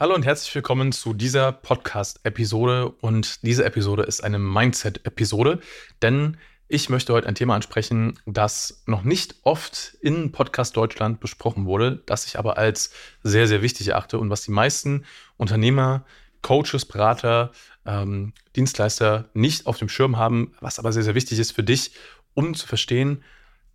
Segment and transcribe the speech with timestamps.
[0.00, 2.88] Hallo und herzlich willkommen zu dieser Podcast-Episode.
[2.88, 5.60] Und diese Episode ist eine Mindset-Episode,
[6.00, 6.38] denn
[6.68, 12.02] ich möchte heute ein Thema ansprechen, das noch nicht oft in Podcast Deutschland besprochen wurde,
[12.06, 15.04] das ich aber als sehr, sehr wichtig erachte und was die meisten
[15.36, 16.06] Unternehmer,
[16.40, 17.52] Coaches, Berater,
[17.84, 21.92] ähm, Dienstleister nicht auf dem Schirm haben, was aber sehr, sehr wichtig ist für dich,
[22.32, 23.22] um zu verstehen,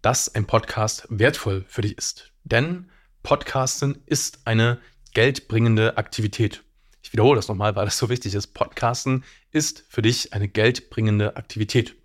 [0.02, 2.32] dass ein Podcast wertvoll für dich ist.
[2.46, 2.90] Denn
[3.22, 4.80] Podcasten ist eine
[5.16, 6.64] geldbringende Aktivität.
[7.02, 8.48] Ich wiederhole das nochmal, weil das so wichtig ist.
[8.48, 11.96] Podcasten ist für dich eine geldbringende Aktivität.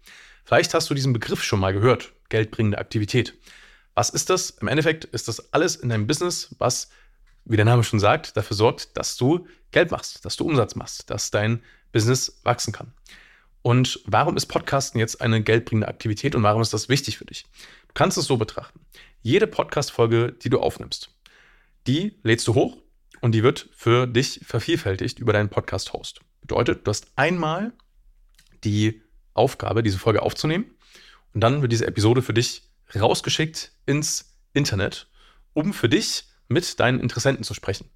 [0.44, 3.34] Vielleicht hast du diesen Begriff schon mal gehört, geldbringende Aktivität.
[3.94, 4.50] Was ist das?
[4.50, 6.88] Im Endeffekt ist das alles in deinem Business, was,
[7.44, 11.10] wie der Name schon sagt, dafür sorgt, dass du Geld machst, dass du Umsatz machst,
[11.10, 12.92] dass dein Business wachsen kann.
[13.62, 17.42] Und warum ist Podcasten jetzt eine geldbringende Aktivität und warum ist das wichtig für dich?
[17.88, 18.78] Du kannst es so betrachten.
[19.20, 21.10] Jede Podcast-Folge, die du aufnimmst,
[21.88, 22.76] die lädst du hoch
[23.20, 26.20] und die wird für dich vervielfältigt über deinen Podcast-Host.
[26.40, 27.72] Bedeutet, du hast einmal
[28.64, 29.02] die
[29.34, 30.66] Aufgabe, diese Folge aufzunehmen
[31.34, 32.62] und dann wird diese Episode für dich
[32.94, 35.08] rausgeschickt ins Internet,
[35.52, 37.88] um für dich mit deinen Interessenten zu sprechen.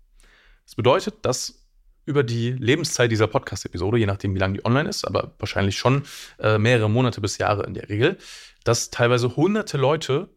[0.65, 1.65] Das bedeutet, dass
[2.07, 6.05] über die Lebenszeit dieser Podcast-Episode, je nachdem, wie lange die online ist, aber wahrscheinlich schon
[6.39, 8.19] äh, mehrere Monate bis Jahre in der Regel,
[8.63, 10.29] dass teilweise hunderte Leute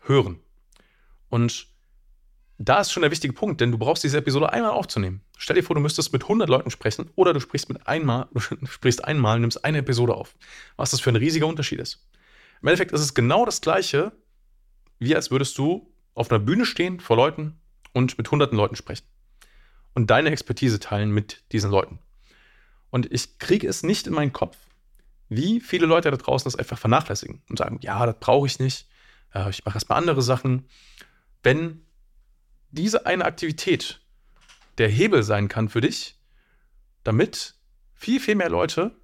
[0.00, 0.40] hören.
[1.28, 1.69] Und
[2.62, 5.22] da ist schon der wichtige Punkt, denn du brauchst diese Episode einmal aufzunehmen.
[5.38, 8.66] Stell dir vor, du müsstest mit 100 Leuten sprechen oder du sprichst mit einmal, du
[8.66, 10.34] sprichst einmal, nimmst eine Episode auf.
[10.76, 12.06] Was das für ein riesiger Unterschied ist.
[12.60, 14.12] Im Endeffekt ist es genau das Gleiche,
[14.98, 17.58] wie als würdest du auf einer Bühne stehen vor Leuten
[17.94, 19.06] und mit hunderten Leuten sprechen.
[19.94, 21.98] Und deine Expertise teilen mit diesen Leuten.
[22.90, 24.58] Und ich kriege es nicht in meinen Kopf,
[25.30, 28.86] wie viele Leute da draußen das einfach vernachlässigen und sagen, ja, das brauche ich nicht,
[29.32, 30.68] äh, ich mache erstmal andere Sachen.
[31.42, 31.86] Wenn
[32.70, 34.00] diese eine Aktivität
[34.78, 36.18] der Hebel sein kann für dich,
[37.04, 37.54] damit
[37.94, 38.96] viel, viel mehr Leute,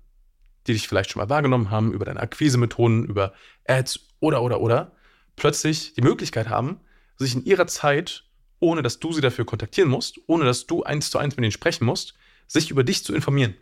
[0.67, 3.33] die dich vielleicht schon mal wahrgenommen haben, über deine Akquisemethoden, über
[3.67, 4.93] Ads oder, oder, oder,
[5.37, 6.81] plötzlich die Möglichkeit haben,
[7.17, 8.25] sich in ihrer Zeit,
[8.59, 11.53] ohne dass du sie dafür kontaktieren musst, ohne dass du eins zu eins mit ihnen
[11.53, 12.15] sprechen musst,
[12.47, 13.55] sich über dich zu informieren.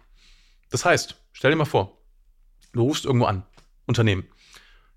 [0.70, 1.98] Das heißt, stell dir mal vor,
[2.72, 3.44] du rufst irgendwo an,
[3.86, 4.26] Unternehmen.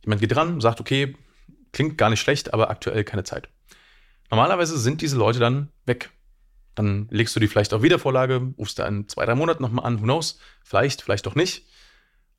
[0.03, 1.15] Jemand geht dran, sagt, okay,
[1.71, 3.49] klingt gar nicht schlecht, aber aktuell keine Zeit.
[4.29, 6.11] Normalerweise sind diese Leute dann weg.
[6.75, 9.99] Dann legst du die vielleicht auf Wiedervorlage, rufst da in zwei, drei Monaten nochmal an,
[9.99, 11.65] who knows, vielleicht, vielleicht doch nicht.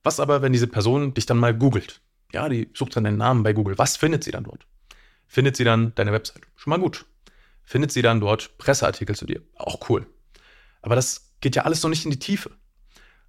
[0.04, 2.00] Was aber, wenn diese Person dich dann mal googelt?
[2.32, 3.78] Ja, die sucht dann deinen Namen bei Google.
[3.78, 4.66] Was findet sie dann dort?
[5.26, 6.43] Findet sie dann deine Website?
[6.56, 7.04] Schon mal gut.
[7.65, 9.43] Findet sie dann dort Presseartikel zu dir?
[9.56, 10.06] Auch cool.
[10.82, 12.50] Aber das geht ja alles noch nicht in die Tiefe.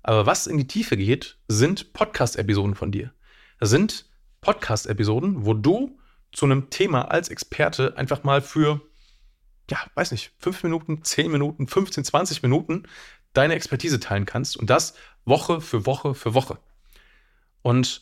[0.04, 3.14] Aber was in die Tiefe geht, sind Podcast-Episoden von dir.
[3.60, 4.06] Das sind
[4.42, 5.99] Podcast-Episoden, wo du
[6.32, 8.82] zu einem Thema als Experte einfach mal für,
[9.70, 12.84] ja, weiß nicht, fünf Minuten, zehn Minuten, 15, 20 Minuten
[13.34, 14.94] deine Expertise teilen kannst und das
[15.26, 16.60] Woche für Woche für Woche.
[17.62, 18.02] Und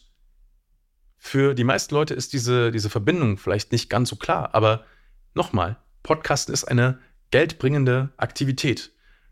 [1.17, 4.85] für die meisten Leute ist diese, diese Verbindung vielleicht nicht ganz so klar, aber
[5.33, 6.99] nochmal, Podcasten ist eine
[7.31, 8.91] geldbringende Aktivität.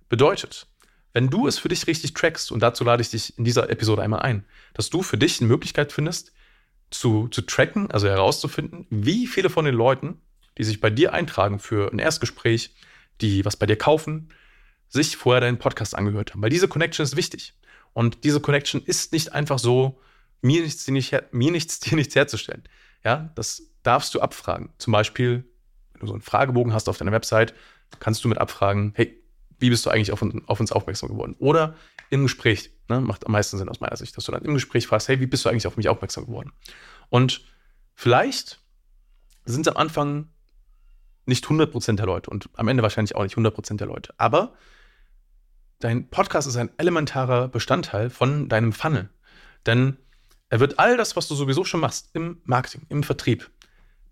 [0.10, 0.68] Bedeutet,
[1.14, 4.02] wenn du es für dich richtig trackst, und dazu lade ich dich in dieser Episode
[4.02, 6.34] einmal ein, dass du für dich eine Möglichkeit findest,
[6.90, 10.22] zu, zu tracken, also herauszufinden, wie viele von den Leuten,
[10.58, 12.74] die sich bei dir eintragen für ein Erstgespräch,
[13.22, 14.30] die was bei dir kaufen,
[14.88, 16.42] sich vorher deinen Podcast angehört haben.
[16.42, 17.54] Weil diese Connection ist wichtig.
[17.94, 20.00] Und diese Connection ist nicht einfach so,
[20.42, 22.64] mir nichts, dir, nicht, mir nichts, dir nichts herzustellen.
[23.04, 24.70] Ja, das darfst du abfragen.
[24.78, 25.46] Zum Beispiel,
[25.94, 27.54] wenn du so einen Fragebogen hast auf deiner Website,
[28.00, 29.22] kannst du mit abfragen, hey,
[29.60, 31.36] wie bist du eigentlich auf, auf uns aufmerksam geworden?
[31.40, 31.76] Oder
[32.10, 34.88] im Gespräch, ne, macht am meisten Sinn aus meiner Sicht, dass du dann im Gespräch
[34.88, 36.52] fragst, hey, wie bist du eigentlich auf mich aufmerksam geworden?
[37.10, 37.42] Und
[37.94, 38.60] vielleicht
[39.46, 40.30] sind es am Anfang
[41.26, 44.54] nicht 100% der Leute und am Ende wahrscheinlich auch nicht 100% der Leute, aber
[45.80, 49.10] dein Podcast ist ein elementarer Bestandteil von deinem Funnel.
[49.66, 49.98] Denn
[50.50, 53.50] er wird all das, was du sowieso schon machst, im Marketing, im Vertrieb,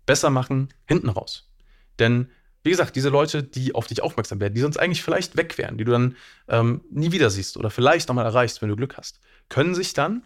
[0.06, 1.50] besser machen hinten raus.
[1.98, 2.30] Denn
[2.64, 5.76] wie gesagt, diese Leute, die auf dich aufmerksam werden, die sonst eigentlich vielleicht weg wären,
[5.76, 6.16] die du dann
[6.48, 9.20] ähm, nie wieder siehst oder vielleicht nochmal erreichst, wenn du Glück hast,
[9.50, 10.24] können sich dann,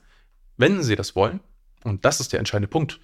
[0.56, 1.40] wenn sie das wollen,
[1.82, 3.00] und das ist der entscheidende Punkt,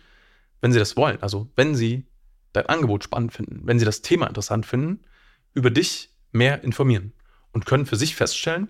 [0.61, 2.07] wenn sie das wollen, also wenn sie
[2.53, 5.01] dein Angebot spannend finden, wenn sie das Thema interessant finden,
[5.53, 7.13] über dich mehr informieren
[7.53, 8.69] und können für sich feststellen,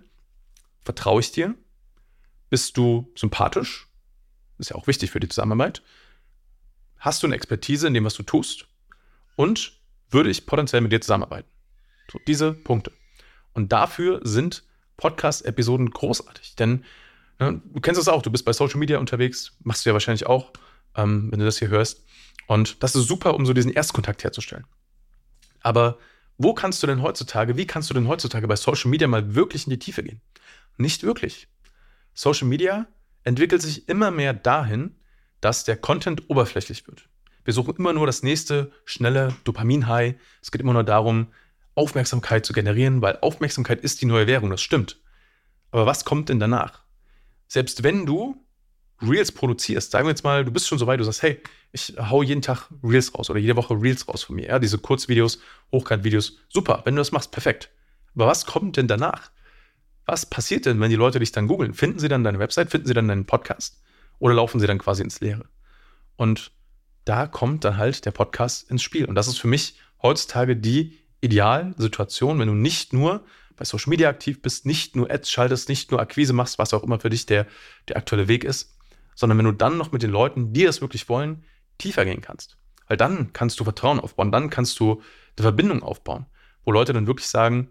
[0.83, 1.55] vertraue ich dir,
[2.49, 3.87] bist du sympathisch,
[4.59, 5.83] ist ja auch wichtig für die Zusammenarbeit,
[6.99, 8.67] hast du eine Expertise in dem, was du tust?
[9.37, 9.84] Und
[10.15, 11.49] würde ich potenziell mit dir zusammenarbeiten.
[12.11, 12.93] So, diese Punkte.
[13.53, 14.65] Und dafür sind
[14.97, 16.57] Podcast-Episoden großartig.
[16.57, 16.85] Denn
[17.39, 20.27] ne, du kennst es auch, du bist bei Social Media unterwegs, machst du ja wahrscheinlich
[20.27, 20.53] auch,
[20.97, 22.05] ähm, wenn du das hier hörst.
[22.47, 24.67] Und das ist super, um so diesen Erstkontakt herzustellen.
[25.61, 25.99] Aber
[26.37, 29.67] wo kannst du denn heutzutage, wie kannst du denn heutzutage bei Social Media mal wirklich
[29.67, 30.21] in die Tiefe gehen?
[30.77, 31.49] Nicht wirklich.
[32.13, 32.87] Social Media
[33.23, 34.97] entwickelt sich immer mehr dahin,
[35.41, 37.09] dass der Content oberflächlich wird.
[37.45, 40.15] Wir suchen immer nur das nächste schnelle Dopamin-High.
[40.43, 41.29] Es geht immer nur darum,
[41.75, 45.01] Aufmerksamkeit zu generieren, weil Aufmerksamkeit ist die neue Währung, das stimmt.
[45.71, 46.83] Aber was kommt denn danach?
[47.49, 48.37] Selbst wenn du
[49.03, 51.43] Reels produzierst, sagen wir jetzt mal, du bist schon so weit, du sagst, hey,
[51.73, 54.79] ich hau jeden Tag Reels raus oder jede Woche Reels raus von mir, ja, diese
[54.79, 55.41] Kurzvideos,
[55.73, 57.71] Hochkant-Videos, super, wenn du das machst, perfekt.
[58.15, 59.33] Aber was kommt denn danach?
[60.07, 61.75] Was passiert denn, wenn die Leute dich dann googeln?
[61.75, 63.83] Finden sie dann deine Website, finden sie dann deinen Podcast
[64.19, 65.47] oder laufen sie dann quasi ins Leere?
[66.17, 66.53] Und
[67.05, 69.05] da kommt dann halt der Podcast ins Spiel.
[69.05, 73.25] Und das ist für mich heutzutage die Idealsituation, wenn du nicht nur
[73.57, 76.83] bei Social Media aktiv bist, nicht nur Ads schaltest, nicht nur Akquise machst, was auch
[76.83, 77.47] immer für dich der,
[77.89, 78.77] der aktuelle Weg ist,
[79.15, 81.45] sondern wenn du dann noch mit den Leuten, die es wirklich wollen,
[81.79, 82.57] tiefer gehen kannst.
[82.89, 85.03] Weil dann kannst du Vertrauen aufbauen, dann kannst du
[85.37, 86.27] eine Verbindung aufbauen,
[86.65, 87.71] wo Leute dann wirklich sagen,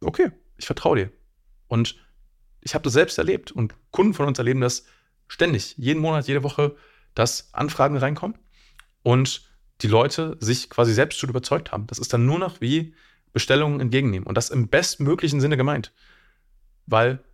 [0.00, 1.12] okay, ich vertraue dir.
[1.68, 1.96] Und
[2.60, 4.84] ich habe das selbst erlebt und Kunden von uns erleben das
[5.28, 6.76] ständig, jeden Monat, jede Woche,
[7.16, 8.38] dass Anfragen reinkommen
[9.02, 11.88] und die Leute sich quasi selbst schon überzeugt haben.
[11.88, 12.94] Das ist dann nur noch wie
[13.32, 15.92] Bestellungen entgegennehmen und das im bestmöglichen Sinne gemeint.
[16.86, 17.24] Weil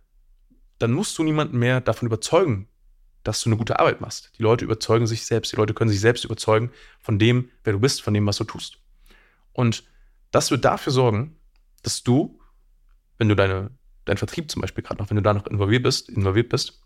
[0.79, 2.67] dann musst du niemanden mehr davon überzeugen,
[3.23, 4.31] dass du eine gute Arbeit machst.
[4.37, 7.79] Die Leute überzeugen sich selbst, die Leute können sich selbst überzeugen von dem, wer du
[7.79, 8.79] bist, von dem, was du tust.
[9.53, 9.83] Und
[10.31, 11.37] das wird dafür sorgen,
[11.83, 12.39] dass du,
[13.17, 13.69] wenn du deine,
[14.05, 16.81] deinen Vertrieb zum Beispiel gerade noch, wenn du da noch involviert bist, involviert bist,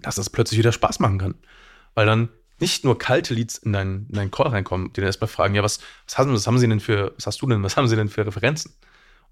[0.00, 1.34] dass das plötzlich wieder Spaß machen kann.
[1.98, 2.28] Weil dann
[2.60, 5.64] nicht nur kalte Leads in deinen, in deinen Call reinkommen, die dann erstmal fragen, ja,
[5.64, 7.96] was, was, haben, was haben sie denn für, was hast du denn, was haben sie
[7.96, 8.72] denn für Referenzen?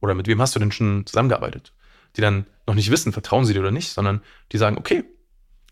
[0.00, 1.72] Oder mit wem hast du denn schon zusammengearbeitet?
[2.16, 4.20] Die dann noch nicht wissen, vertrauen sie dir oder nicht, sondern
[4.50, 5.04] die sagen, okay,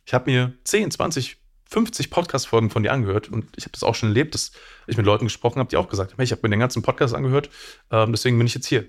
[0.07, 1.37] ich habe mir 10, 20,
[1.69, 4.53] 50 Podcast-Folgen von dir angehört und ich habe das auch schon erlebt, dass
[4.87, 6.83] ich mit Leuten gesprochen habe, die auch gesagt haben, hey, ich habe mir den ganzen
[6.83, 7.51] Podcast angehört,
[7.91, 8.85] äh, deswegen bin ich jetzt hier.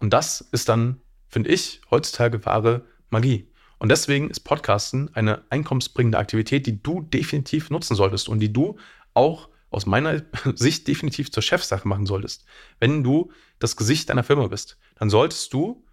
[0.00, 3.51] Und das ist dann, finde ich, heutzutage wahre Magie.
[3.82, 8.78] Und deswegen ist Podcasten eine einkommensbringende Aktivität, die du definitiv nutzen solltest und die du
[9.12, 10.22] auch aus meiner
[10.54, 12.44] Sicht definitiv zur Chefsache machen solltest.
[12.78, 15.84] Wenn du das Gesicht deiner Firma bist, dann solltest du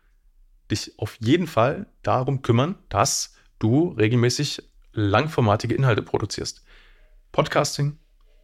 [0.69, 4.61] dich auf jeden Fall darum kümmern, dass du regelmäßig
[4.93, 6.63] langformatige Inhalte produzierst.
[7.31, 7.97] Podcasting,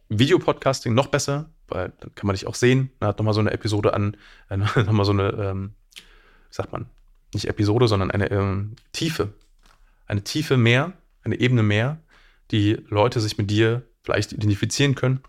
[0.08, 2.90] Videopodcasting noch besser, weil dann kann man dich auch sehen.
[2.98, 4.16] Man hat nochmal so eine Episode an,
[4.48, 6.02] äh, nochmal so eine, ähm, wie
[6.54, 6.90] sagt man,
[7.36, 9.32] nicht Episode, sondern eine ähm, Tiefe.
[10.06, 10.92] Eine Tiefe mehr,
[11.22, 12.00] eine Ebene mehr,
[12.50, 15.20] die Leute sich mit dir vielleicht identifizieren können.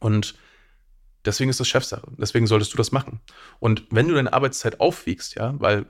[0.00, 0.34] Und
[1.24, 2.10] deswegen ist das Chefsache.
[2.16, 3.20] Deswegen solltest du das machen.
[3.58, 5.86] Und wenn du deine Arbeitszeit aufwiegst, ja, weil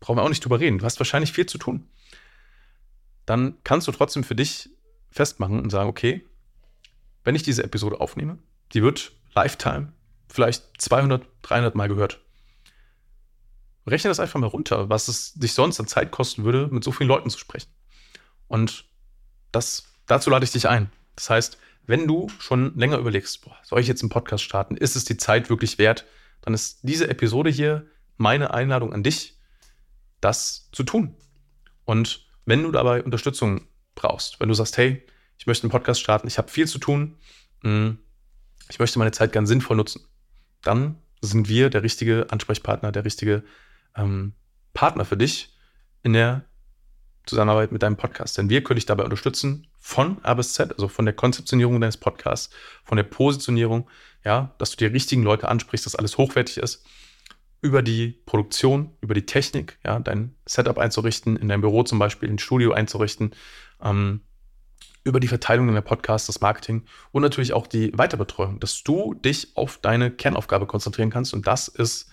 [0.00, 1.88] brauchen wir auch nicht drüber reden, du hast wahrscheinlich viel zu tun,
[3.26, 4.70] dann kannst du trotzdem für dich
[5.10, 6.24] festmachen und sagen, okay,
[7.24, 8.38] wenn ich diese Episode aufnehme,
[8.72, 9.92] die wird Lifetime
[10.28, 12.20] vielleicht 200, 300 Mal gehört.
[13.88, 16.92] Rechne das einfach mal runter, was es dich sonst an Zeit kosten würde, mit so
[16.92, 17.70] vielen Leuten zu sprechen.
[18.46, 18.84] Und
[19.52, 20.90] das, dazu lade ich dich ein.
[21.16, 24.76] Das heißt, wenn du schon länger überlegst, boah, soll ich jetzt einen Podcast starten?
[24.76, 26.04] Ist es die Zeit wirklich wert?
[26.42, 27.86] Dann ist diese Episode hier
[28.16, 29.38] meine Einladung an dich,
[30.20, 31.14] das zu tun.
[31.84, 35.04] Und wenn du dabei Unterstützung brauchst, wenn du sagst, hey,
[35.38, 37.16] ich möchte einen Podcast starten, ich habe viel zu tun,
[37.62, 37.98] hm,
[38.68, 40.04] ich möchte meine Zeit ganz sinnvoll nutzen,
[40.62, 43.44] dann sind wir der richtige Ansprechpartner, der richtige
[43.98, 44.32] ähm,
[44.72, 45.54] Partner für dich
[46.02, 46.44] in der
[47.26, 48.38] Zusammenarbeit mit deinem Podcast.
[48.38, 51.96] Denn wir können dich dabei unterstützen von A bis Z, also von der Konzeptionierung deines
[51.96, 53.88] Podcasts, von der Positionierung,
[54.24, 56.86] ja, dass du die richtigen Leute ansprichst, dass alles hochwertig ist,
[57.60, 62.30] über die Produktion, über die Technik, ja, dein Setup einzurichten, in deinem Büro zum Beispiel,
[62.30, 63.34] ein Studio einzurichten,
[63.82, 64.22] ähm,
[65.04, 69.56] über die Verteilung deiner Podcasts, das Marketing und natürlich auch die Weiterbetreuung, dass du dich
[69.56, 72.10] auf deine Kernaufgabe konzentrieren kannst und das ist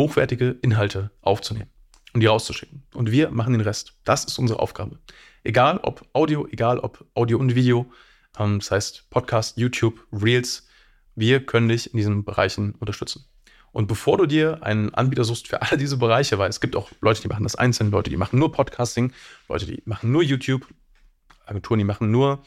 [0.00, 1.70] hochwertige Inhalte aufzunehmen
[2.14, 2.82] und die rauszuschicken.
[2.94, 3.98] Und wir machen den Rest.
[4.04, 4.98] Das ist unsere Aufgabe.
[5.44, 7.92] Egal ob Audio, egal ob Audio und Video,
[8.38, 10.66] ähm, das heißt Podcast, YouTube, Reels,
[11.16, 13.26] wir können dich in diesen Bereichen unterstützen.
[13.72, 16.90] Und bevor du dir einen Anbieter suchst für alle diese Bereiche, weil es gibt auch
[17.02, 19.12] Leute, die machen das einzeln, Leute, die machen nur Podcasting,
[19.48, 20.66] Leute, die machen nur YouTube,
[21.44, 22.42] Agenturen, die machen nur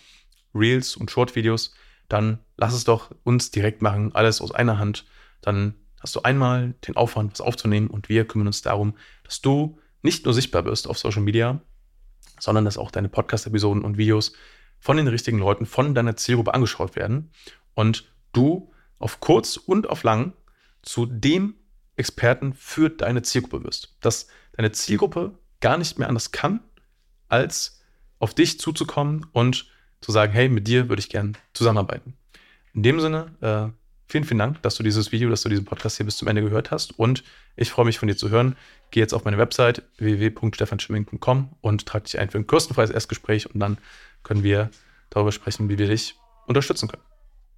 [0.56, 1.76] Reels und Short-Videos,
[2.10, 5.06] dann lass es doch uns direkt machen, alles aus einer Hand.
[5.42, 9.80] Dann hast du einmal den Aufwand, was aufzunehmen und wir kümmern uns darum, dass du
[10.02, 11.62] nicht nur sichtbar wirst auf Social Media,
[12.40, 14.34] sondern dass auch deine Podcast-Episoden und Videos
[14.80, 17.32] von den richtigen Leuten, von deiner Zielgruppe angeschaut werden
[17.74, 20.34] und du auf kurz und auf lang
[20.82, 21.56] zu dem
[21.96, 23.96] Experten für deine Zielgruppe wirst.
[24.02, 26.60] Dass deine Zielgruppe gar nicht mehr anders kann,
[27.30, 27.82] als
[28.20, 32.18] auf dich zuzukommen und zu sagen, hey, mit dir würde ich gern zusammenarbeiten.
[32.74, 33.83] In dem Sinne, äh,
[34.14, 36.44] vielen, vielen Dank, dass du dieses Video, dass du diesen Podcast hier bis zum Ende
[36.44, 37.00] gehört hast.
[37.00, 37.24] Und
[37.56, 38.56] ich freue mich von dir zu hören.
[38.92, 43.60] Geh jetzt auf meine Website www.stefanschimming.com und trag dich ein für ein kostenfreies Erstgespräch und
[43.60, 43.80] dann
[44.22, 44.70] können wir
[45.10, 46.16] darüber sprechen, wie wir dich
[46.46, 47.13] unterstützen können.